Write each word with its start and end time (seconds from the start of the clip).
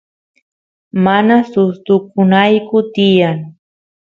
mana 1.03 1.35
sustukunayku 1.51 2.77
tiyan 2.93 3.39